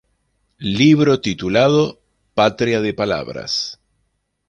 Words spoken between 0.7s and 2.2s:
Libro titulado